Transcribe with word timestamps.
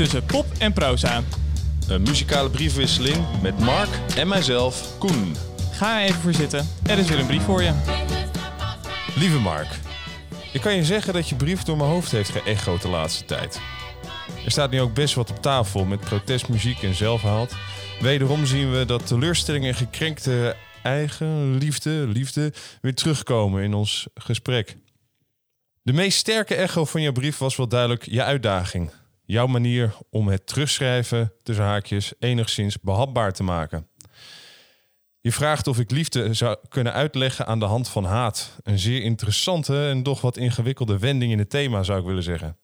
tussen 0.00 0.24
pop 0.24 0.46
en 0.58 0.72
proza. 0.72 1.22
Een 1.88 2.02
muzikale 2.02 2.50
briefwisseling 2.50 3.26
met 3.42 3.58
Mark 3.58 3.88
en 4.16 4.28
mijzelf, 4.28 4.98
Koen. 4.98 5.36
Ga 5.72 6.02
even 6.02 6.20
voor 6.20 6.32
zitten. 6.32 6.68
Er 6.86 6.98
is 6.98 7.08
weer 7.08 7.18
een 7.18 7.26
brief 7.26 7.42
voor 7.42 7.62
je. 7.62 7.72
Lieve 9.16 9.38
Mark, 9.38 9.68
ik 10.52 10.60
kan 10.60 10.74
je 10.74 10.84
zeggen 10.84 11.12
dat 11.12 11.28
je 11.28 11.34
brief 11.34 11.62
door 11.62 11.76
mijn 11.76 11.88
hoofd 11.90 12.10
heeft 12.10 12.30
geëchoed 12.30 12.82
de 12.82 12.88
laatste 12.88 13.24
tijd. 13.24 13.60
Er 14.44 14.50
staat 14.50 14.70
nu 14.70 14.80
ook 14.80 14.94
best 14.94 15.14
wat 15.14 15.30
op 15.30 15.42
tafel 15.42 15.84
met 15.84 16.00
protestmuziek 16.00 16.82
en 16.82 16.94
zelfhaat. 16.94 17.54
Wederom 18.00 18.46
zien 18.46 18.72
we 18.72 18.84
dat 18.84 19.06
teleurstelling 19.06 19.64
en 19.64 19.74
gekrenkte 19.74 20.56
eigen 20.82 21.56
liefde, 21.56 21.90
liefde 21.90 22.52
weer 22.80 22.94
terugkomen 22.94 23.62
in 23.62 23.74
ons 23.74 24.06
gesprek. 24.14 24.76
De 25.82 25.92
meest 25.92 26.18
sterke 26.18 26.54
echo 26.54 26.84
van 26.84 27.02
jouw 27.02 27.12
brief 27.12 27.38
was 27.38 27.56
wel 27.56 27.68
duidelijk 27.68 28.06
je 28.06 28.22
uitdaging. 28.22 28.90
Jouw 29.30 29.46
manier 29.46 29.96
om 30.08 30.28
het 30.28 30.46
terugschrijven 30.46 31.32
tussen 31.42 31.64
haakjes 31.64 32.12
enigszins 32.18 32.80
behapbaar 32.80 33.32
te 33.32 33.42
maken. 33.42 33.88
Je 35.20 35.32
vraagt 35.32 35.66
of 35.66 35.78
ik 35.78 35.90
liefde 35.90 36.34
zou 36.34 36.56
kunnen 36.68 36.92
uitleggen 36.92 37.46
aan 37.46 37.58
de 37.58 37.64
hand 37.64 37.88
van 37.88 38.04
haat. 38.04 38.58
Een 38.62 38.78
zeer 38.78 39.02
interessante 39.02 39.88
en 39.88 40.02
toch 40.02 40.20
wat 40.20 40.36
ingewikkelde 40.36 40.98
wending 40.98 41.32
in 41.32 41.38
het 41.38 41.50
thema, 41.50 41.82
zou 41.82 42.00
ik 42.00 42.06
willen 42.06 42.22
zeggen. 42.22 42.56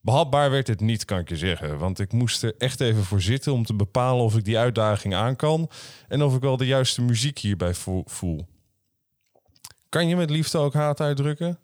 Behapbaar 0.00 0.50
werd 0.50 0.66
het 0.66 0.80
niet, 0.80 1.04
kan 1.04 1.18
ik 1.18 1.28
je 1.28 1.36
zeggen. 1.36 1.78
Want 1.78 1.98
ik 1.98 2.12
moest 2.12 2.42
er 2.42 2.54
echt 2.58 2.80
even 2.80 3.04
voor 3.04 3.20
zitten 3.20 3.52
om 3.52 3.64
te 3.64 3.74
bepalen 3.74 4.24
of 4.24 4.36
ik 4.36 4.44
die 4.44 4.58
uitdaging 4.58 5.14
aan 5.14 5.36
kan. 5.36 5.70
En 6.08 6.22
of 6.22 6.34
ik 6.34 6.40
wel 6.40 6.56
de 6.56 6.66
juiste 6.66 7.02
muziek 7.02 7.38
hierbij 7.38 7.74
voel. 8.04 8.46
Kan 9.88 10.08
je 10.08 10.16
met 10.16 10.30
liefde 10.30 10.58
ook 10.58 10.74
haat 10.74 11.00
uitdrukken? 11.00 11.58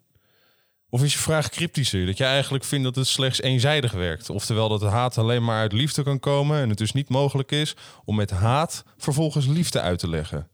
Of 0.89 1.03
is 1.03 1.13
je 1.13 1.19
vraag 1.19 1.49
cryptischer? 1.49 2.05
Dat 2.05 2.17
je 2.17 2.23
eigenlijk 2.23 2.63
vindt 2.63 2.83
dat 2.83 2.95
het 2.95 3.07
slechts 3.07 3.41
eenzijdig 3.41 3.91
werkt. 3.91 4.29
Oftewel 4.29 4.69
dat 4.69 4.81
haat 4.81 5.17
alleen 5.17 5.43
maar 5.43 5.59
uit 5.59 5.71
liefde 5.71 6.03
kan 6.03 6.19
komen 6.19 6.61
en 6.61 6.69
het 6.69 6.77
dus 6.77 6.91
niet 6.91 7.09
mogelijk 7.09 7.51
is 7.51 7.75
om 8.05 8.15
met 8.15 8.29
haat 8.29 8.83
vervolgens 8.97 9.45
liefde 9.45 9.81
uit 9.81 9.99
te 9.99 10.09
leggen. 10.09 10.47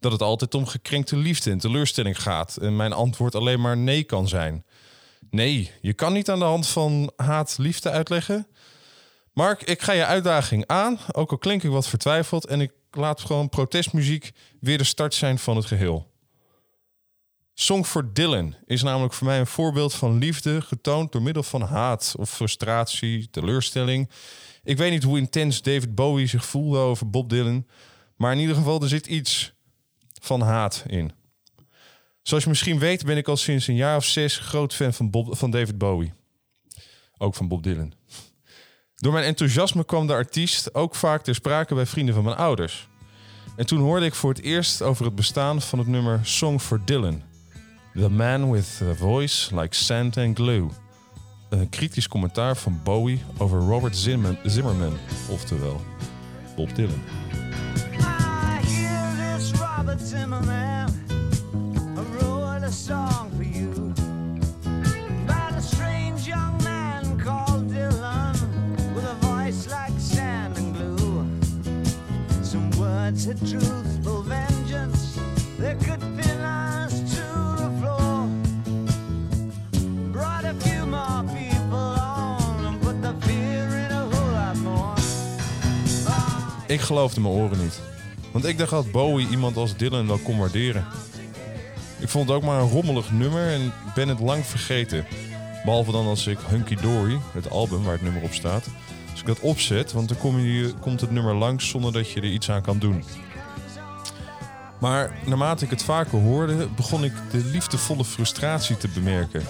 Dat 0.00 0.12
het 0.12 0.22
altijd 0.22 0.54
om 0.54 0.66
gekrenkte 0.66 1.16
liefde 1.16 1.50
en 1.50 1.58
teleurstelling 1.58 2.22
gaat 2.22 2.56
en 2.56 2.76
mijn 2.76 2.92
antwoord 2.92 3.34
alleen 3.34 3.60
maar 3.60 3.76
nee 3.76 4.04
kan 4.04 4.28
zijn. 4.28 4.64
Nee, 5.30 5.70
je 5.80 5.92
kan 5.92 6.12
niet 6.12 6.30
aan 6.30 6.38
de 6.38 6.44
hand 6.44 6.66
van 6.66 7.12
haat 7.16 7.54
liefde 7.58 7.90
uitleggen. 7.90 8.46
Mark, 9.32 9.62
ik 9.62 9.82
ga 9.82 9.92
je 9.92 10.04
uitdaging 10.04 10.66
aan, 10.66 10.98
ook 11.12 11.30
al 11.30 11.38
klink 11.38 11.62
ik 11.62 11.70
wat 11.70 11.88
vertwijfeld 11.88 12.46
en 12.46 12.60
ik 12.60 12.72
laat 12.90 13.20
gewoon 13.20 13.48
protestmuziek 13.48 14.30
weer 14.60 14.78
de 14.78 14.84
start 14.84 15.14
zijn 15.14 15.38
van 15.38 15.56
het 15.56 15.66
geheel. 15.66 16.09
Song 17.60 17.84
for 17.84 18.12
Dylan 18.12 18.54
is 18.66 18.82
namelijk 18.82 19.12
voor 19.12 19.26
mij 19.26 19.38
een 19.38 19.46
voorbeeld 19.46 19.94
van 19.94 20.18
liefde 20.18 20.60
getoond 20.60 21.12
door 21.12 21.22
middel 21.22 21.42
van 21.42 21.62
haat 21.62 22.14
of 22.18 22.30
frustratie, 22.30 23.30
teleurstelling. 23.30 24.10
Ik 24.64 24.76
weet 24.76 24.90
niet 24.90 25.02
hoe 25.02 25.18
intens 25.18 25.62
David 25.62 25.94
Bowie 25.94 26.26
zich 26.26 26.44
voelde 26.44 26.78
over 26.78 27.10
Bob 27.10 27.28
Dylan, 27.28 27.66
maar 28.16 28.32
in 28.32 28.38
ieder 28.38 28.54
geval 28.54 28.82
er 28.82 28.88
zit 28.88 29.06
iets 29.06 29.52
van 30.20 30.40
haat 30.40 30.84
in. 30.86 31.12
Zoals 32.22 32.42
je 32.42 32.48
misschien 32.48 32.78
weet 32.78 33.04
ben 33.04 33.16
ik 33.16 33.28
al 33.28 33.36
sinds 33.36 33.66
een 33.66 33.74
jaar 33.74 33.96
of 33.96 34.04
zes 34.04 34.36
groot 34.36 34.74
fan 34.74 34.92
van, 34.92 35.10
Bob, 35.10 35.36
van 35.36 35.50
David 35.50 35.78
Bowie. 35.78 36.12
Ook 37.18 37.34
van 37.34 37.48
Bob 37.48 37.62
Dylan. 37.62 37.92
Door 38.94 39.12
mijn 39.12 39.24
enthousiasme 39.24 39.84
kwam 39.84 40.06
de 40.06 40.12
artiest 40.12 40.74
ook 40.74 40.94
vaak 40.94 41.22
ter 41.22 41.34
sprake 41.34 41.74
bij 41.74 41.86
vrienden 41.86 42.14
van 42.14 42.24
mijn 42.24 42.36
ouders. 42.36 42.88
En 43.56 43.66
toen 43.66 43.80
hoorde 43.80 44.06
ik 44.06 44.14
voor 44.14 44.30
het 44.30 44.42
eerst 44.42 44.82
over 44.82 45.04
het 45.04 45.14
bestaan 45.14 45.62
van 45.62 45.78
het 45.78 45.88
nummer 45.88 46.20
Song 46.22 46.58
for 46.58 46.84
Dylan. 46.84 47.29
The 47.94 48.08
Man 48.08 48.48
with 48.48 48.80
a 48.82 48.94
Voice 48.94 49.50
Like 49.50 49.74
Sand 49.74 50.16
and 50.16 50.36
Glue. 50.36 50.68
Een 51.48 51.68
kritisch 51.68 52.08
commentaar 52.08 52.56
van 52.56 52.80
Bowie 52.84 53.22
over 53.38 53.58
Robert 53.60 53.96
Zimmerman, 53.96 54.96
oftewel 55.30 55.80
Bob 56.56 56.74
Dylan. 56.74 57.02
This 59.36 59.52
Robert 59.52 60.00
Zimmerman 60.00 60.88
wrote 61.94 62.62
a 62.62 62.70
Ik 86.70 86.80
geloofde 86.80 87.20
mijn 87.20 87.34
oren 87.34 87.58
niet. 87.58 87.80
Want 88.32 88.44
ik 88.44 88.58
dacht 88.58 88.70
dat 88.70 88.90
Bowie 88.90 89.28
iemand 89.28 89.56
als 89.56 89.76
Dylan 89.76 90.06
wel 90.06 90.18
kon 90.18 90.38
waarderen. 90.38 90.86
Ik 91.98 92.08
vond 92.08 92.28
het 92.28 92.36
ook 92.36 92.42
maar 92.42 92.60
een 92.60 92.68
rommelig 92.68 93.10
nummer 93.10 93.52
en 93.52 93.72
ben 93.94 94.08
het 94.08 94.20
lang 94.20 94.46
vergeten. 94.46 95.06
Behalve 95.64 95.92
dan 95.92 96.06
als 96.06 96.26
ik 96.26 96.38
Hunky 96.46 96.74
Dory, 96.74 97.18
het 97.32 97.50
album 97.50 97.82
waar 97.82 97.92
het 97.92 98.02
nummer 98.02 98.22
op 98.22 98.32
staat, 98.32 98.66
als 99.10 99.20
ik 99.20 99.26
dat 99.26 99.40
opzet, 99.40 99.92
want 99.92 100.08
dan 100.08 100.18
kom 100.18 100.38
je, 100.38 100.74
komt 100.80 101.00
het 101.00 101.10
nummer 101.10 101.34
langs 101.34 101.68
zonder 101.68 101.92
dat 101.92 102.10
je 102.10 102.20
er 102.20 102.30
iets 102.30 102.50
aan 102.50 102.62
kan 102.62 102.78
doen. 102.78 103.04
Maar 104.80 105.18
naarmate 105.26 105.64
ik 105.64 105.70
het 105.70 105.82
vaker 105.82 106.18
hoorde, 106.18 106.68
begon 106.76 107.04
ik 107.04 107.12
de 107.30 107.44
liefdevolle 107.44 108.04
frustratie 108.04 108.76
te 108.76 108.88
bemerken. 108.88 109.42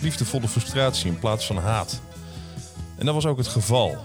Liefdevolle 0.00 0.48
frustratie 0.48 1.10
in 1.10 1.18
plaats 1.18 1.46
van 1.46 1.56
haat. 1.56 2.00
En 2.98 3.06
dat 3.06 3.14
was 3.14 3.26
ook 3.26 3.38
het 3.38 3.46
geval. 3.46 3.96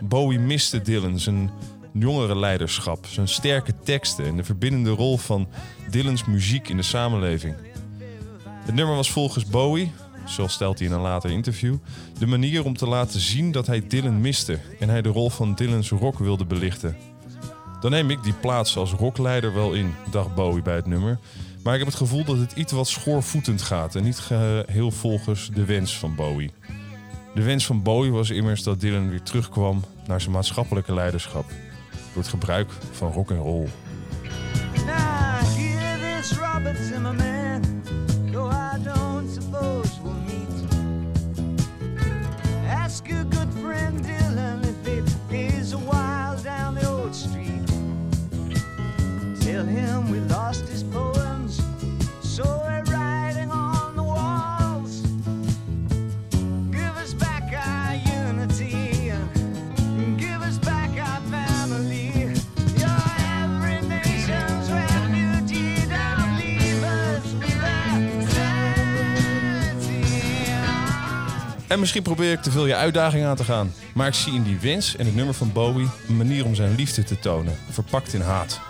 Bowie 0.00 0.38
miste 0.38 0.82
Dylan 0.82 1.18
zijn 1.18 1.50
jongerenleiderschap, 1.92 3.06
zijn 3.06 3.28
sterke 3.28 3.74
teksten 3.84 4.24
en 4.24 4.36
de 4.36 4.44
verbindende 4.44 4.90
rol 4.90 5.16
van 5.16 5.48
Dylan's 5.90 6.24
muziek 6.24 6.68
in 6.68 6.76
de 6.76 6.82
samenleving. 6.82 7.54
Het 8.48 8.74
nummer 8.74 8.96
was 8.96 9.10
volgens 9.10 9.46
Bowie, 9.46 9.92
zo 10.26 10.46
stelt 10.46 10.78
hij 10.78 10.88
in 10.88 10.94
een 10.94 11.00
later 11.00 11.30
interview, 11.30 11.76
de 12.18 12.26
manier 12.26 12.64
om 12.64 12.76
te 12.76 12.86
laten 12.86 13.20
zien 13.20 13.52
dat 13.52 13.66
hij 13.66 13.86
Dylan 13.86 14.20
miste 14.20 14.58
en 14.78 14.88
hij 14.88 15.02
de 15.02 15.08
rol 15.08 15.30
van 15.30 15.54
Dylan's 15.54 15.90
rock 15.90 16.18
wilde 16.18 16.44
belichten. 16.44 16.96
Dan 17.80 17.90
neem 17.90 18.10
ik 18.10 18.22
die 18.22 18.32
plaats 18.32 18.76
als 18.76 18.92
rockleider 18.92 19.54
wel 19.54 19.72
in, 19.72 19.94
dacht 20.10 20.34
Bowie 20.34 20.62
bij 20.62 20.74
het 20.74 20.86
nummer. 20.86 21.18
Maar 21.62 21.72
ik 21.72 21.78
heb 21.78 21.88
het 21.88 21.98
gevoel 21.98 22.24
dat 22.24 22.38
het 22.38 22.52
iets 22.52 22.72
wat 22.72 22.88
schoorvoetend 22.88 23.62
gaat 23.62 23.94
en 23.94 24.02
niet 24.02 24.18
geheel 24.18 24.90
volgens 24.90 25.50
de 25.54 25.64
wens 25.64 25.98
van 25.98 26.14
Bowie. 26.14 26.50
De 27.34 27.42
wens 27.42 27.66
van 27.66 27.82
Bowie 27.82 28.12
was 28.12 28.30
immers 28.30 28.62
dat 28.62 28.80
Dylan 28.80 29.10
weer 29.10 29.22
terugkwam 29.22 29.84
naar 30.06 30.20
zijn 30.20 30.32
maatschappelijke 30.32 30.94
leiderschap 30.94 31.48
door 31.90 32.22
het 32.22 32.28
gebruik 32.28 32.70
van 32.90 33.12
rock 33.12 33.30
and 33.30 33.40
roll. 33.40 33.68
En 71.70 71.80
misschien 71.80 72.02
probeer 72.02 72.32
ik 72.32 72.42
te 72.42 72.50
veel 72.50 72.66
je 72.66 72.74
uitdaging 72.74 73.24
aan 73.24 73.36
te 73.36 73.44
gaan. 73.44 73.72
Maar 73.94 74.06
ik 74.06 74.14
zie 74.14 74.32
in 74.32 74.42
die 74.42 74.58
wens 74.58 74.96
en 74.96 75.06
het 75.06 75.14
nummer 75.14 75.34
van 75.34 75.52
Bowie 75.52 75.88
een 76.08 76.16
manier 76.16 76.44
om 76.44 76.54
zijn 76.54 76.74
liefde 76.74 77.04
te 77.04 77.18
tonen, 77.18 77.56
verpakt 77.68 78.12
in 78.12 78.20
haat. 78.20 78.60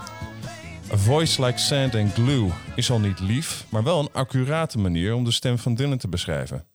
A 0.93 0.97
voice 0.97 1.45
like 1.45 1.59
sand 1.59 1.95
and 1.95 2.13
glue 2.13 2.51
is 2.75 2.91
al 2.91 3.01
niet 3.01 3.21
lief, 3.21 3.65
maar 3.69 3.83
wel 3.83 3.99
een 3.99 4.13
accurate 4.13 4.79
manier 4.79 5.15
om 5.15 5.25
de 5.25 5.31
stem 5.31 5.59
van 5.59 5.75
Dylan 5.75 5.99
te 5.99 6.09
beschrijven. 6.09 6.67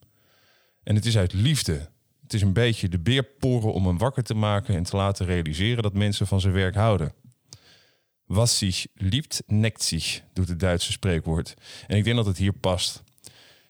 En 0.83 0.95
het 0.95 1.05
is 1.05 1.17
uit 1.17 1.33
liefde. 1.33 1.89
Het 2.21 2.33
is 2.33 2.41
een 2.41 2.53
beetje 2.53 2.89
de 2.89 2.99
beerporen 2.99 3.73
om 3.73 3.87
hem 3.87 3.97
wakker 3.97 4.23
te 4.23 4.35
maken 4.35 4.75
en 4.75 4.83
te 4.83 4.95
laten 4.95 5.25
realiseren 5.25 5.83
dat 5.83 5.93
mensen 5.93 6.27
van 6.27 6.41
zijn 6.41 6.53
werk 6.53 6.75
houden. 6.75 7.13
Was 8.25 8.57
zich 8.57 8.85
liebt, 8.93 9.43
nekt 9.47 9.83
zich, 9.83 10.21
doet 10.33 10.47
het 10.47 10.59
Duitse 10.59 10.91
spreekwoord. 10.91 11.53
En 11.87 11.97
ik 11.97 12.03
denk 12.03 12.15
dat 12.15 12.25
het 12.25 12.37
hier 12.37 12.53
past. 12.53 13.03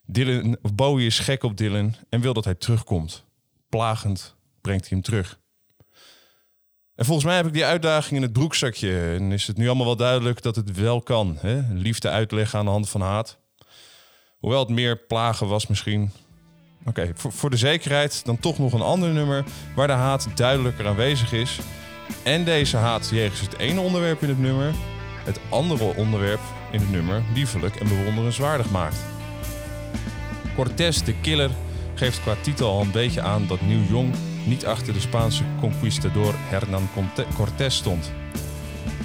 Dylan, 0.06 0.58
Bowie 0.74 1.06
is 1.06 1.20
gek 1.20 1.44
op 1.44 1.58
Dylan 1.58 1.96
en 2.10 2.22
wil 2.22 2.34
dat 2.34 2.46
hij 2.46 2.56
terugkomt. 2.56 3.26
Plagend 3.70 4.36
brengt 4.62 4.90
hij 4.90 4.98
hem 4.98 5.02
terug. 5.02 5.40
En 6.96 7.06
volgens 7.06 7.26
mij 7.26 7.36
heb 7.36 7.46
ik 7.46 7.54
die 7.54 7.66
uitdaging 7.66 8.16
in 8.16 8.22
het 8.22 8.34
broekzakje. 8.34 9.14
En 9.14 9.32
is 9.32 9.48
het 9.48 9.58
nu 9.58 9.66
allemaal 9.68 9.86
wel 9.86 9.96
duidelijk 9.96 10.42
dat 10.42 10.56
het 10.56 10.78
wel 10.78 11.02
kan. 11.02 11.38
Hè? 11.40 11.62
Liefde 11.74 12.10
uitleggen 12.10 12.60
aan 12.60 12.66
de 12.66 12.72
hand 12.72 12.90
van 12.90 13.02
haat. 13.02 13.38
Hoewel 14.38 14.60
het 14.60 14.70
meer 14.70 14.98
plagen 14.98 15.48
was 15.48 15.68
misschien. 15.68 16.12
Oké, 16.86 17.12
voor, 17.14 17.32
voor 17.32 17.50
de 17.50 17.58
zekerheid 17.58 18.26
dan 18.26 18.40
toch 18.40 18.58
nog 18.58 18.74
een 18.74 18.82
ander 18.82 19.10
nummer 19.10 19.44
waar 19.76 19.88
de 19.88 19.94
haat 19.94 20.28
duidelijker 20.36 20.88
aanwezig 20.88 21.32
is. 21.32 21.60
En 22.24 22.44
deze 22.44 22.78
haat 22.78 23.10
jegens 23.10 23.42
het 23.42 23.58
ene 23.58 23.80
onderwerp 23.80 24.22
in 24.22 24.30
het 24.30 24.40
nummer, 24.40 24.74
het 25.24 25.40
andere 25.50 25.96
onderwerp 25.96 26.42
in 26.72 26.80
het 26.80 26.92
nummer 26.92 27.24
liefelijk 27.34 27.76
en 27.76 27.88
bewonderenswaardig 27.88 28.72
maakt. 28.72 29.15
Cortés 30.56 31.04
de 31.04 31.14
Killer 31.22 31.50
geeft 31.96 32.22
qua 32.22 32.36
titel 32.42 32.70
al 32.70 32.82
een 32.82 32.92
beetje 32.92 33.22
aan 33.22 33.48
dat 33.48 33.62
Nieuw 33.62 33.84
Jong 33.90 34.14
niet 34.46 34.66
achter 34.66 34.94
de 34.94 35.00
Spaanse 35.00 35.44
conquistador 35.60 36.34
Hernán 36.38 36.90
Cortés 37.36 37.76
stond. 37.76 38.12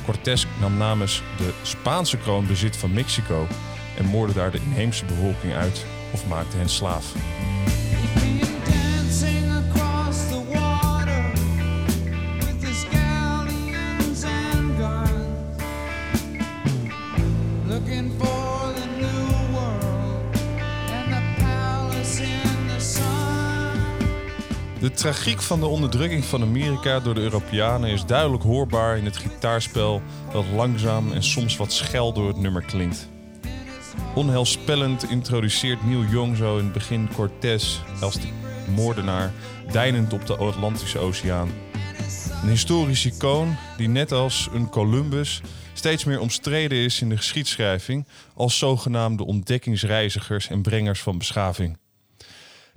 Cortés 0.05 0.47
nam 0.61 0.76
namens 0.76 1.23
de 1.37 1.50
Spaanse 1.62 2.17
kroon 2.17 2.47
bezit 2.47 2.76
van 2.76 2.93
Mexico 2.93 3.47
en 3.99 4.05
moordde 4.05 4.35
daar 4.35 4.50
de 4.50 4.61
inheemse 4.64 5.05
bevolking 5.05 5.55
uit 5.55 5.85
of 6.12 6.26
maakte 6.26 6.56
hen 6.56 6.69
slaaf. 6.69 7.14
De 24.81 24.91
tragiek 24.91 25.43
van 25.43 25.61
de 25.61 25.67
onderdrukking 25.67 26.25
van 26.25 26.43
Amerika 26.43 27.00
door 27.00 27.15
de 27.15 27.21
Europeanen 27.21 27.91
is 27.91 28.05
duidelijk 28.05 28.43
hoorbaar 28.43 28.97
in 28.97 29.05
het 29.05 29.17
gitaarspel 29.17 30.03
dat 30.32 30.44
langzaam 30.55 31.12
en 31.12 31.23
soms 31.23 31.56
wat 31.56 31.73
schel 31.73 32.12
door 32.12 32.29
het 32.29 32.37
nummer 32.37 32.62
klinkt. 32.62 33.09
Onheilspellend 34.15 35.11
introduceert 35.11 35.87
Neil 35.87 36.05
Young 36.05 36.37
zo 36.37 36.59
in 36.59 36.65
het 36.65 36.73
begin 36.73 37.09
Cortés 37.15 37.82
als 38.00 38.15
de 38.15 38.29
moordenaar 38.75 39.32
deinend 39.73 40.12
op 40.12 40.27
de 40.27 40.37
Atlantische 40.37 40.99
Oceaan. 40.99 41.49
Een 42.43 42.49
historisch 42.49 43.06
icoon 43.06 43.56
die 43.76 43.88
net 43.88 44.12
als 44.12 44.49
een 44.53 44.69
Columbus 44.69 45.41
steeds 45.73 46.05
meer 46.05 46.21
omstreden 46.21 46.79
is 46.79 47.00
in 47.00 47.09
de 47.09 47.17
geschiedschrijving 47.17 48.06
als 48.35 48.59
zogenaamde 48.59 49.25
ontdekkingsreizigers 49.25 50.49
en 50.49 50.62
brengers 50.62 51.00
van 51.00 51.19
beschaving. 51.19 51.79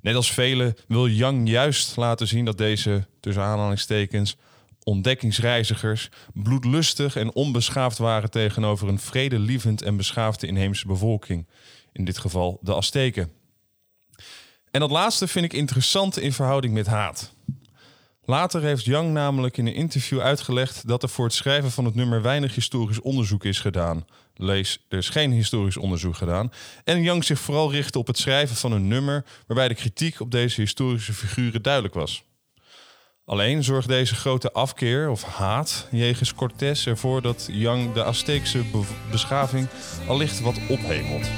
Net 0.04 0.16
als 0.16 0.32
velen 0.32 0.76
wil 0.88 1.08
Young 1.08 1.50
juist 1.50 1.96
laten 1.96 2.28
zien 2.28 2.46
dat 2.46 2.58
deze, 2.58 3.08
tussen 3.20 3.44
aanhalingstekens, 3.44 4.36
ontdekkingsreizigers 4.84 6.10
bloedlustig 6.34 7.16
en 7.16 7.34
onbeschaafd 7.34 7.98
waren 7.98 8.32
tegenover 8.32 8.88
een 8.88 9.00
vredelievend 9.00 9.82
en 9.82 9.98
beschaafde 9.98 10.48
inheemse 10.48 10.88
bevolking, 10.88 11.48
in 11.92 12.06
dit 12.06 12.18
geval 12.18 12.60
de 12.62 12.76
Azteken. 12.76 13.32
En 14.72 14.80
dat 14.80 14.92
laatste 14.92 15.28
vind 15.28 15.46
ik 15.46 15.54
interessant 15.54 16.20
in 16.20 16.34
verhouding 16.34 16.74
met 16.74 16.88
haat. 16.88 17.33
Later 18.26 18.62
heeft 18.62 18.86
Young 18.86 19.14
namelijk 19.14 19.58
in 19.58 19.68
een 19.68 19.74
interview 19.74 20.20
uitgelegd 20.20 20.88
dat 20.88 21.04
er 21.04 21.10
voor 21.10 21.26
het 21.26 21.34
schrijven 21.34 21.72
van 21.72 21.86
het 21.86 21.96
nummer 21.96 22.22
weinig 22.22 22.56
historisch 22.56 23.02
onderzoek 23.02 23.44
is 23.44 23.60
gedaan. 23.60 24.06
Lees, 24.36 24.86
er 24.90 24.98
is 24.98 25.10
geen 25.10 25.32
historisch 25.32 25.78
onderzoek 25.78 26.16
gedaan. 26.16 26.52
En 26.84 27.02
Young 27.02 27.24
zich 27.24 27.40
vooral 27.40 27.72
richtte 27.72 28.00
op 28.00 28.08
het 28.08 28.18
schrijven 28.18 28.56
van 28.56 28.72
een 28.72 28.88
nummer 28.88 29.26
waarbij 29.48 29.68
de 29.68 29.76
kritiek 29.76 30.20
op 30.20 30.32
deze 30.32 30.62
historische 30.62 31.14
figuren 31.14 31.62
duidelijk 31.62 31.94
was. 31.94 32.24
Alleen 33.26 33.64
zorgt 33.64 33.88
deze 33.88 34.16
grote 34.16 34.52
afkeer 34.52 35.10
of 35.10 35.24
haat 35.24 35.88
jegens 35.92 36.34
Cortés 36.34 36.86
ervoor 36.86 37.22
dat 37.22 37.48
Young 37.52 37.94
de 37.94 38.04
Azteekse 38.04 38.64
beschaving 39.12 39.68
allicht 40.08 40.42
wat 40.42 40.60
ophemelt. 40.70 41.30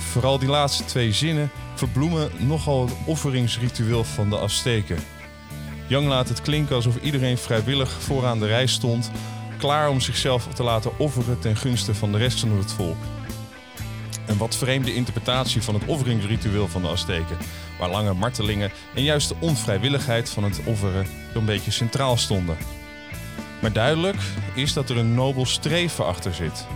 Vooral 0.00 0.38
die 0.38 0.48
laatste 0.48 0.84
twee 0.84 1.12
zinnen 1.12 1.50
verbloemen 1.74 2.30
nogal 2.38 2.80
het 2.80 2.94
offeringsritueel 3.06 4.04
van 4.04 4.30
de 4.30 4.38
Azteken. 4.38 4.98
Young 5.86 6.08
laat 6.08 6.28
het 6.28 6.42
klinken 6.42 6.76
alsof 6.76 6.96
iedereen 7.02 7.38
vrijwillig 7.38 7.90
vooraan 7.90 8.38
de 8.38 8.46
rij 8.46 8.66
stond, 8.66 9.10
klaar 9.58 9.88
om 9.88 10.00
zichzelf 10.00 10.46
te 10.46 10.62
laten 10.62 10.98
offeren 10.98 11.38
ten 11.38 11.56
gunste 11.56 11.94
van 11.94 12.12
de 12.12 12.18
rest 12.18 12.40
van 12.40 12.50
het 12.50 12.72
volk. 12.72 12.96
Een 14.26 14.38
wat 14.38 14.56
vreemde 14.56 14.94
interpretatie 14.94 15.62
van 15.62 15.74
het 15.74 15.84
offeringsritueel 15.86 16.68
van 16.68 16.82
de 16.82 16.88
Azteken, 16.88 17.36
waar 17.78 17.90
lange 17.90 18.14
martelingen 18.14 18.70
en 18.94 19.02
juist 19.02 19.28
de 19.28 19.36
onvrijwilligheid 19.40 20.30
van 20.30 20.44
het 20.44 20.60
offeren 20.64 21.06
een 21.34 21.44
beetje 21.44 21.70
centraal 21.70 22.16
stonden. 22.16 22.56
Maar 23.60 23.72
duidelijk 23.72 24.18
is 24.54 24.72
dat 24.72 24.90
er 24.90 24.96
een 24.96 25.14
nobel 25.14 25.46
streven 25.46 26.06
achter 26.06 26.34
zit. 26.34 26.66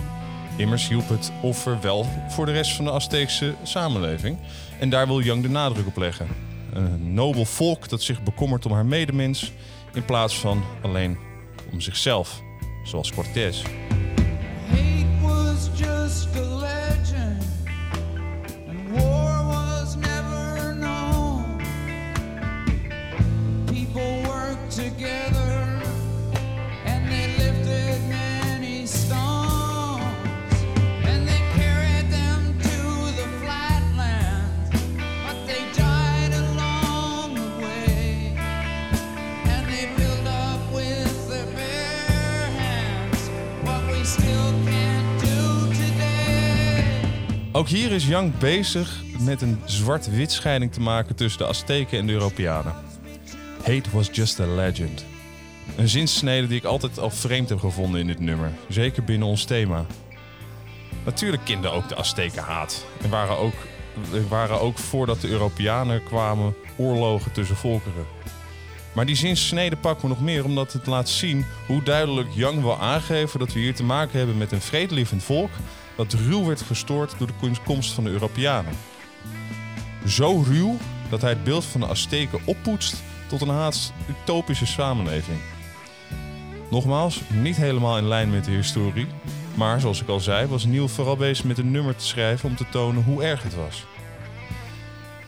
Immers 0.58 0.88
hielp 0.88 1.08
het 1.08 1.32
offer 1.42 1.80
wel 1.80 2.06
voor 2.28 2.46
de 2.46 2.52
rest 2.52 2.72
van 2.72 2.84
de 2.84 2.90
Azteekse 2.90 3.54
samenleving. 3.62 4.38
En 4.80 4.90
daar 4.90 5.06
wil 5.06 5.20
Young 5.20 5.42
de 5.42 5.48
nadruk 5.48 5.86
op 5.86 5.96
leggen. 5.96 6.26
Een 6.72 7.14
nobel 7.14 7.44
volk 7.44 7.88
dat 7.88 8.02
zich 8.02 8.22
bekommert 8.22 8.66
om 8.66 8.72
haar 8.72 8.86
medemens 8.86 9.52
in 9.94 10.04
plaats 10.04 10.38
van 10.38 10.62
alleen 10.82 11.18
om 11.72 11.80
zichzelf, 11.80 12.42
zoals 12.84 13.12
Cortés. 13.12 13.62
Hier 47.68 47.92
is 47.92 48.06
Young 48.06 48.38
bezig 48.38 49.02
met 49.20 49.42
een 49.42 49.60
zwart-wit 49.64 50.32
scheiding 50.32 50.72
te 50.72 50.80
maken 50.80 51.16
tussen 51.16 51.38
de 51.38 51.46
Azteken 51.46 51.98
en 51.98 52.06
de 52.06 52.12
Europeanen. 52.12 52.74
Hate 53.56 53.90
was 53.92 54.08
just 54.12 54.40
a 54.40 54.46
legend. 54.46 55.04
Een 55.76 55.88
zinsnede 55.88 56.46
die 56.46 56.56
ik 56.56 56.64
altijd 56.64 56.98
al 56.98 57.10
vreemd 57.10 57.48
heb 57.48 57.58
gevonden 57.58 58.00
in 58.00 58.06
dit 58.06 58.20
nummer, 58.20 58.52
zeker 58.68 59.04
binnen 59.04 59.28
ons 59.28 59.44
thema. 59.44 59.86
Natuurlijk 61.04 61.44
kenden 61.44 61.72
ook 61.72 61.88
de 61.88 61.96
Azteken 61.96 62.42
haat. 62.42 62.84
Er 63.02 63.08
waren 63.08 63.38
ook, 63.38 63.54
waren 64.28 64.60
ook 64.60 64.78
voordat 64.78 65.20
de 65.20 65.28
Europeanen 65.28 66.04
kwamen 66.04 66.54
oorlogen 66.76 67.32
tussen 67.32 67.56
volkeren. 67.56 68.06
Maar 68.92 69.06
die 69.06 69.16
zinsnede 69.16 69.76
pakken 69.76 70.02
we 70.02 70.14
nog 70.14 70.22
meer 70.22 70.44
omdat 70.44 70.72
het 70.72 70.86
laat 70.86 71.08
zien 71.08 71.44
hoe 71.66 71.82
duidelijk 71.82 72.28
Young 72.34 72.60
wil 72.60 72.78
aangeven 72.78 73.38
dat 73.38 73.52
we 73.52 73.60
hier 73.60 73.74
te 73.74 73.84
maken 73.84 74.18
hebben 74.18 74.38
met 74.38 74.52
een 74.52 74.60
vredelievend 74.60 75.22
volk 75.22 75.50
dat 75.98 76.12
ruw 76.12 76.46
werd 76.46 76.60
gestoord 76.60 77.14
door 77.18 77.26
de 77.26 77.56
komst 77.64 77.92
van 77.92 78.04
de 78.04 78.10
Europeanen. 78.10 78.72
Zo 80.06 80.42
ruw 80.46 80.76
dat 81.10 81.20
hij 81.20 81.30
het 81.30 81.44
beeld 81.44 81.64
van 81.64 81.80
de 81.80 81.86
Azteken 81.86 82.40
oppoetst 82.44 83.02
tot 83.26 83.40
een 83.40 83.48
haast 83.48 83.92
utopische 84.08 84.66
samenleving. 84.66 85.38
Nogmaals, 86.70 87.20
niet 87.28 87.56
helemaal 87.56 87.98
in 87.98 88.08
lijn 88.08 88.30
met 88.30 88.44
de 88.44 88.50
historie, 88.50 89.06
maar 89.54 89.80
zoals 89.80 90.02
ik 90.02 90.08
al 90.08 90.20
zei, 90.20 90.46
was 90.46 90.64
Neil 90.64 90.88
vooral 90.88 91.16
bezig 91.16 91.44
met 91.44 91.58
een 91.58 91.70
nummer 91.70 91.96
te 91.96 92.04
schrijven 92.04 92.48
om 92.48 92.56
te 92.56 92.68
tonen 92.70 93.02
hoe 93.02 93.22
erg 93.22 93.42
het 93.42 93.54
was. 93.54 93.86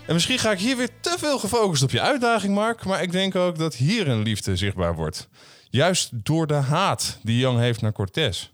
En 0.07 0.15
misschien 0.15 0.39
ga 0.39 0.51
ik 0.51 0.59
hier 0.59 0.77
weer 0.77 0.91
te 1.01 1.17
veel 1.19 1.39
gefocust 1.39 1.83
op 1.83 1.91
je 1.91 2.01
uitdaging, 2.01 2.55
Mark, 2.55 2.85
maar 2.85 3.03
ik 3.03 3.13
denk 3.13 3.37
ook 3.37 3.59
dat 3.59 3.75
hier 3.75 4.09
een 4.09 4.23
liefde 4.23 4.57
zichtbaar 4.57 4.95
wordt. 4.95 5.29
Juist 5.71 6.11
door 6.13 6.47
de 6.47 6.55
haat 6.55 7.19
die 7.23 7.39
Young 7.39 7.59
heeft 7.59 7.81
naar 7.81 7.93
Cortés. 7.93 8.53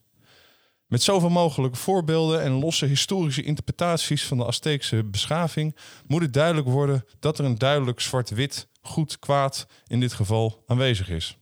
Met 0.87 1.03
zoveel 1.03 1.29
mogelijke 1.29 1.79
voorbeelden 1.79 2.43
en 2.43 2.53
losse 2.53 2.87
historische 2.87 3.43
interpretaties 3.43 4.25
van 4.25 4.39
de 4.39 4.47
Azteekse 4.47 5.05
beschaving 5.05 5.77
moet 6.07 6.23
het 6.23 6.33
duidelijk 6.33 6.69
worden 6.69 7.05
dat 7.21 7.39
er 7.39 7.45
een 7.45 7.59
duidelijk 7.59 8.01
zwart-wit, 8.01 8.69
goed-kwaad 8.81 9.67
in 9.87 10.01
dit 10.01 10.13
geval 10.13 10.63
aanwezig 10.67 11.09
is. 11.09 11.39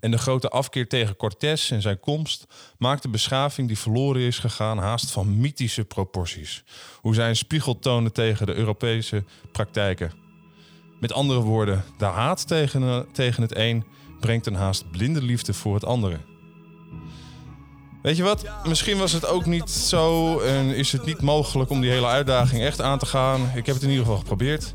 En 0.00 0.10
de 0.10 0.18
grote 0.18 0.48
afkeer 0.48 0.88
tegen 0.88 1.16
Cortés 1.16 1.70
en 1.70 1.82
zijn 1.82 2.00
komst 2.00 2.46
maakt 2.78 3.02
de 3.02 3.08
beschaving 3.08 3.68
die 3.68 3.78
verloren 3.78 4.22
is 4.22 4.38
gegaan 4.38 4.78
haast 4.78 5.10
van 5.10 5.40
mythische 5.40 5.84
proporties. 5.84 6.64
Hoe 7.00 7.14
zij 7.14 7.28
een 7.28 7.36
spiegel 7.36 7.78
tonen 7.78 8.12
tegen 8.12 8.46
de 8.46 8.54
Europese 8.54 9.24
praktijken. 9.52 10.12
Met 11.00 11.12
andere 11.12 11.40
woorden, 11.40 11.84
de 11.98 12.04
haat 12.04 12.46
tegen, 12.46 13.06
tegen 13.12 13.42
het 13.42 13.56
een 13.56 13.84
brengt 14.20 14.46
een 14.46 14.54
haast 14.54 14.90
blinde 14.90 15.22
liefde 15.22 15.54
voor 15.54 15.74
het 15.74 15.84
andere. 15.84 16.31
Weet 18.02 18.16
je 18.16 18.22
wat? 18.22 18.44
Misschien 18.64 18.98
was 18.98 19.12
het 19.12 19.26
ook 19.26 19.46
niet 19.46 19.70
zo 19.70 20.38
en 20.40 20.74
is 20.74 20.92
het 20.92 21.04
niet 21.04 21.20
mogelijk 21.20 21.70
om 21.70 21.80
die 21.80 21.90
hele 21.90 22.06
uitdaging 22.06 22.62
echt 22.62 22.80
aan 22.80 22.98
te 22.98 23.06
gaan. 23.06 23.40
Ik 23.54 23.66
heb 23.66 23.74
het 23.74 23.82
in 23.84 23.90
ieder 23.90 24.04
geval 24.04 24.18
geprobeerd. 24.18 24.72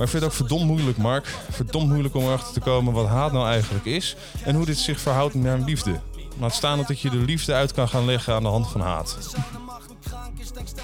Maar 0.00 0.08
ik 0.08 0.08
vind 0.08 0.12
het 0.12 0.24
ook 0.24 0.32
verdomd 0.32 0.64
moeilijk, 0.64 0.96
Mark. 0.96 1.26
Verdomd 1.50 1.88
moeilijk 1.88 2.14
om 2.14 2.22
erachter 2.22 2.52
te 2.52 2.60
komen 2.60 2.92
wat 2.92 3.06
haat 3.06 3.32
nou 3.32 3.46
eigenlijk 3.46 3.84
is 3.84 4.16
en 4.44 4.54
hoe 4.54 4.66
dit 4.66 4.78
zich 4.78 5.00
verhoudt 5.00 5.34
naar 5.34 5.58
liefde. 5.58 6.00
Laat 6.38 6.54
staan 6.54 6.84
dat 6.86 7.00
je 7.00 7.10
de 7.10 7.16
liefde 7.16 7.52
uit 7.52 7.72
kan 7.72 7.88
gaan 7.88 8.04
leggen 8.04 8.34
aan 8.34 8.42
de 8.42 8.48
hand 8.48 8.68
van 8.68 8.80
haat. 8.80 9.16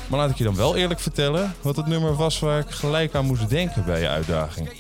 Maar 0.07 0.19
laat 0.19 0.31
ik 0.31 0.37
je 0.37 0.45
dan 0.45 0.57
wel 0.57 0.77
eerlijk 0.77 1.01
vertellen 1.01 1.55
wat 1.61 1.77
het 1.77 1.87
nummer 1.87 2.17
was 2.17 2.39
waar 2.39 2.59
ik 2.59 2.71
gelijk 2.71 3.15
aan 3.15 3.27
moest 3.27 3.49
denken 3.49 3.85
bij 3.85 4.01
je 4.01 4.09
uitdaging. 4.09 4.71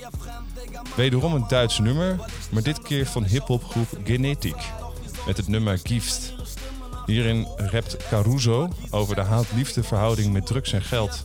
Wederom 0.96 1.34
een 1.34 1.48
Duitse 1.48 1.82
nummer, 1.82 2.16
maar 2.50 2.62
dit 2.62 2.82
keer 2.82 3.06
van 3.06 3.24
hip-hopgroep 3.24 3.88
Genetic. 4.04 4.56
Met 5.26 5.36
het 5.36 5.48
nummer 5.48 5.80
Gift. 5.82 6.35
Hierin 7.06 7.46
rapt 7.56 7.96
Caruso 8.08 8.68
over 8.90 9.14
de 9.14 9.20
haat-liefde 9.20 9.82
verhouding 9.82 10.32
met 10.32 10.46
drugs 10.46 10.72
en 10.72 10.82
geld. 10.82 11.24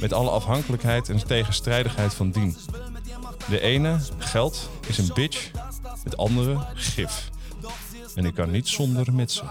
Met 0.00 0.12
alle 0.12 0.30
afhankelijkheid 0.30 1.08
en 1.08 1.26
tegenstrijdigheid 1.26 2.14
van 2.14 2.30
dien. 2.30 2.56
De 3.48 3.60
ene, 3.60 3.98
geld, 4.18 4.70
is 4.86 4.98
een 4.98 5.10
bitch. 5.14 5.50
Het 6.04 6.16
andere, 6.16 6.66
gif. 6.74 7.30
En 8.14 8.24
ik 8.24 8.34
kan 8.34 8.50
niet 8.50 8.68
zonder 8.68 9.14
met 9.14 9.32
ze. 9.32 9.42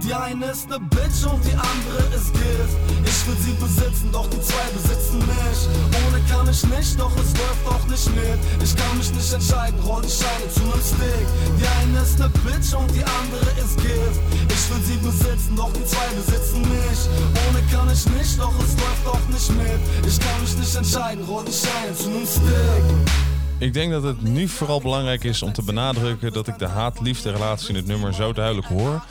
Die 0.00 0.14
eine 0.14 0.46
ist 0.50 0.68
ne 0.68 0.78
Bitch 0.80 1.32
und 1.32 1.44
die 1.44 1.56
andere 1.56 2.16
ist 2.16 2.32
Gift. 2.32 2.76
Ich 3.04 3.26
will 3.26 3.36
sie 3.40 3.52
besitzen, 3.52 4.10
doch 4.10 4.28
die 4.28 4.40
zwei 4.40 4.68
besitzen 4.72 5.18
mich. 5.18 5.60
Ohne 6.06 6.20
kann 6.30 6.48
ich 6.48 6.62
nicht, 6.64 6.98
doch 6.98 7.12
es 7.16 7.30
läuft 7.40 7.66
auch 7.66 7.86
nicht 7.86 8.08
mit. 8.14 8.38
Ich 8.62 8.74
kann 8.74 8.96
mich 8.96 9.12
nicht 9.12 9.32
entscheiden, 9.32 9.78
roll 9.80 10.02
die 10.02 10.10
Scheine 10.10 10.48
zu 10.54 10.60
nem 10.60 10.82
Stick. 10.90 11.26
Die 11.58 11.68
eine 11.78 12.00
ist 12.02 12.18
ne 12.18 12.28
Bitch 12.44 12.74
und 12.74 12.90
die 12.90 13.04
andere 13.20 13.48
ist 13.62 13.76
Gift. 13.76 14.20
Will 14.68 14.82
sie 14.84 14.98
besitzen, 14.98 15.56
doch 15.56 15.72
die 15.72 15.84
zwei 15.84 16.08
besitzen 16.14 16.60
mich. 16.60 17.00
Ohne 17.48 17.62
kann 17.72 17.90
ich 17.90 18.04
nicht, 18.06 18.38
doch 18.38 18.52
es 18.58 18.74
läuft 18.76 19.06
auch 19.06 19.28
nicht 19.28 19.50
mit. 19.50 20.06
Ich 20.06 20.18
kann 20.18 20.40
mich 20.40 20.56
nicht 20.56 20.74
entscheiden, 20.74 21.24
roll 21.24 21.44
die 21.44 21.52
Scheine 21.52 21.94
zu 21.94 22.26
Stick. 22.26 23.26
Ik 23.58 23.72
denk 23.72 23.92
dat 23.92 24.02
het 24.02 24.22
nu 24.22 24.48
vooral 24.48 24.80
belangrijk 24.80 25.24
is 25.24 25.42
om 25.42 25.52
te 25.52 25.62
benadrukken 25.62 26.32
dat 26.32 26.48
ik 26.48 26.58
de 26.58 26.66
haat-liefde 26.66 27.30
relatie 27.30 27.68
in 27.68 27.74
het 27.74 27.86
nummer 27.86 28.14
zo 28.14 28.32
duidelijk 28.32 28.66
hoor. 28.66 29.04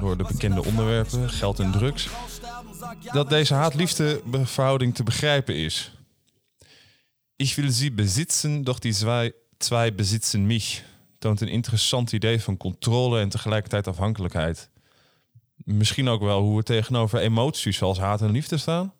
Door 0.00 0.16
de 0.16 0.24
bekende 0.28 0.64
onderwerpen, 0.64 1.30
geld 1.30 1.58
en 1.58 1.70
drugs. 1.70 2.08
Dat 3.12 3.28
deze 3.28 3.54
haat-liefde 3.54 4.22
verhouding 4.44 4.94
te 4.94 5.02
begrijpen 5.02 5.54
is. 5.54 5.92
Ik 7.36 7.54
wil 7.54 7.70
ze 7.70 7.92
besitzen, 7.92 8.64
doch 8.64 8.78
die 8.78 8.92
zwei, 8.92 9.32
zwei 9.58 9.94
mich. 10.38 10.82
Toont 11.18 11.40
een 11.40 11.48
interessant 11.48 12.12
idee 12.12 12.40
van 12.42 12.56
controle 12.56 13.20
en 13.20 13.28
tegelijkertijd 13.28 13.88
afhankelijkheid. 13.88 14.69
Misschien 15.64 16.08
ook 16.08 16.22
wel 16.22 16.40
hoe 16.40 16.56
we 16.56 16.62
tegenover 16.62 17.18
emoties 17.18 17.76
zoals 17.76 17.98
haat 17.98 18.22
en 18.22 18.30
liefde 18.30 18.56
staan. 18.56 18.94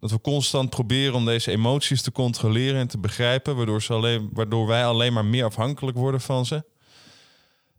Dat 0.00 0.10
we 0.10 0.20
constant 0.20 0.70
proberen 0.70 1.14
om 1.14 1.24
deze 1.24 1.50
emoties 1.50 2.02
te 2.02 2.12
controleren 2.12 2.80
en 2.80 2.88
te 2.88 2.98
begrijpen, 2.98 3.56
waardoor, 3.56 3.82
ze 3.82 3.92
alleen, 3.92 4.30
waardoor 4.32 4.66
wij 4.66 4.86
alleen 4.86 5.12
maar 5.12 5.24
meer 5.24 5.44
afhankelijk 5.44 5.96
worden 5.96 6.20
van 6.20 6.46
ze. 6.46 6.64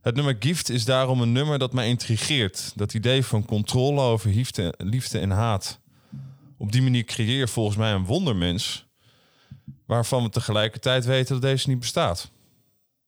Het 0.01 0.15
nummer 0.15 0.35
Gift 0.39 0.69
is 0.69 0.85
daarom 0.85 1.21
een 1.21 1.31
nummer 1.31 1.59
dat 1.59 1.73
mij 1.73 1.87
intrigeert. 1.87 2.71
Dat 2.75 2.93
idee 2.93 3.25
van 3.25 3.45
controle 3.45 4.01
over 4.01 4.29
liefde, 4.29 4.73
liefde 4.77 5.19
en 5.19 5.29
haat. 5.29 5.79
Op 6.57 6.71
die 6.71 6.81
manier 6.81 7.03
creëer 7.03 7.37
je 7.37 7.47
volgens 7.47 7.77
mij 7.77 7.91
een 7.91 8.05
wondermens, 8.05 8.85
waarvan 9.85 10.23
we 10.23 10.29
tegelijkertijd 10.29 11.05
weten 11.05 11.33
dat 11.33 11.41
deze 11.41 11.69
niet 11.69 11.79
bestaat. 11.79 12.31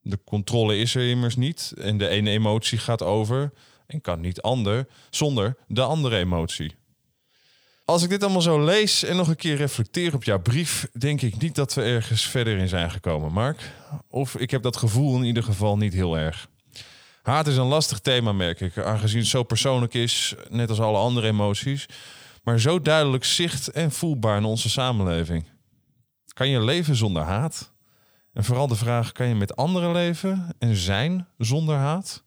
De 0.01 0.19
controle 0.25 0.77
is 0.77 0.95
er 0.95 1.09
immers 1.09 1.35
niet 1.35 1.73
en 1.77 1.97
de 1.97 2.07
ene 2.07 2.29
emotie 2.29 2.77
gaat 2.77 3.01
over 3.01 3.53
en 3.87 4.01
kan 4.01 4.21
niet 4.21 4.41
ander 4.41 4.87
zonder 5.09 5.57
de 5.67 5.81
andere 5.81 6.17
emotie. 6.17 6.75
Als 7.85 8.03
ik 8.03 8.09
dit 8.09 8.23
allemaal 8.23 8.41
zo 8.41 8.63
lees 8.63 9.03
en 9.03 9.15
nog 9.15 9.27
een 9.27 9.35
keer 9.35 9.55
reflecteer 9.55 10.13
op 10.13 10.23
jouw 10.23 10.39
brief, 10.39 10.87
denk 10.93 11.21
ik 11.21 11.37
niet 11.37 11.55
dat 11.55 11.73
we 11.73 11.81
ergens 11.81 12.27
verder 12.27 12.57
in 12.57 12.67
zijn 12.67 12.91
gekomen, 12.91 13.31
Mark. 13.31 13.71
Of 14.09 14.35
ik 14.35 14.51
heb 14.51 14.61
dat 14.61 14.77
gevoel 14.77 15.15
in 15.15 15.23
ieder 15.23 15.43
geval 15.43 15.77
niet 15.77 15.93
heel 15.93 16.17
erg. 16.17 16.47
Haat 17.21 17.47
is 17.47 17.57
een 17.57 17.65
lastig 17.65 17.99
thema, 17.99 18.31
merk 18.31 18.61
ik, 18.61 18.77
aangezien 18.77 19.19
het 19.19 19.27
zo 19.27 19.43
persoonlijk 19.43 19.93
is, 19.93 20.35
net 20.49 20.69
als 20.69 20.79
alle 20.79 20.97
andere 20.97 21.27
emoties, 21.27 21.85
maar 22.43 22.59
zo 22.59 22.81
duidelijk 22.81 23.23
zicht 23.23 23.67
en 23.67 23.91
voelbaar 23.91 24.37
in 24.37 24.43
onze 24.43 24.69
samenleving. 24.69 25.45
Kan 26.33 26.49
je 26.49 26.63
leven 26.63 26.95
zonder 26.95 27.23
haat? 27.23 27.71
En 28.33 28.43
vooral 28.43 28.67
de 28.67 28.75
vraag: 28.75 29.11
kan 29.11 29.27
je 29.27 29.35
met 29.35 29.55
anderen 29.55 29.91
leven 29.91 30.55
en 30.59 30.75
zijn 30.75 31.27
zonder 31.37 31.75
haat? 31.75 32.23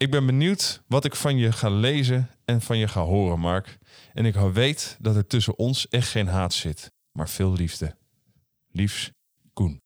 Ik 0.00 0.10
ben 0.10 0.26
benieuwd 0.26 0.82
wat 0.86 1.04
ik 1.04 1.14
van 1.14 1.36
je 1.36 1.52
ga 1.52 1.70
lezen 1.70 2.30
en 2.44 2.60
van 2.60 2.78
je 2.78 2.88
ga 2.88 3.00
horen, 3.00 3.38
Mark. 3.40 3.78
En 4.12 4.24
ik 4.26 4.34
weet 4.34 4.96
dat 5.00 5.16
er 5.16 5.26
tussen 5.26 5.58
ons 5.58 5.88
echt 5.88 6.08
geen 6.08 6.26
haat 6.26 6.54
zit, 6.54 6.92
maar 7.12 7.28
veel 7.28 7.52
liefde. 7.52 7.96
Liefs, 8.70 9.10
Koen. 9.52 9.82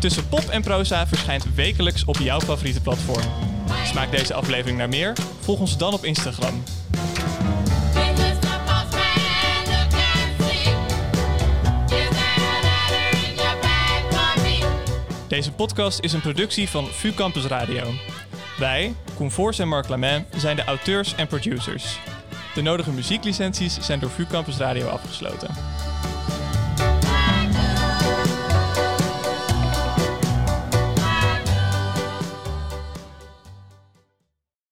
Tussen 0.00 0.28
Pop 0.28 0.40
en 0.40 0.62
Proza 0.62 1.06
verschijnt 1.06 1.54
wekelijks 1.54 2.04
op 2.04 2.16
jouw 2.16 2.40
favoriete 2.40 2.80
platform. 2.80 3.24
Smaakt 3.84 4.10
deze 4.10 4.34
aflevering 4.34 4.78
naar 4.78 4.88
meer? 4.88 5.12
Volg 5.40 5.60
ons 5.60 5.78
dan 5.78 5.92
op 5.92 6.04
Instagram. 6.04 6.62
Deze 15.28 15.52
podcast 15.52 16.00
is 16.00 16.12
een 16.12 16.20
productie 16.20 16.68
van 16.68 16.86
VU 16.86 17.12
Campus 17.12 17.44
Radio. 17.44 17.92
Wij, 18.58 18.94
Voors 19.30 19.58
en 19.58 19.68
Mark 19.68 19.88
Lamin, 19.88 20.24
zijn 20.36 20.56
de 20.56 20.64
auteurs 20.64 21.14
en 21.14 21.26
producers. 21.26 21.98
De 22.54 22.62
nodige 22.62 22.90
muzieklicenties 22.90 23.78
zijn 23.80 23.98
door 23.98 24.10
VU 24.10 24.26
Campus 24.26 24.56
Radio 24.56 24.86
afgesloten. 24.86 25.48